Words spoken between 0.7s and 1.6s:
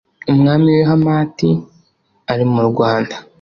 w i Hamati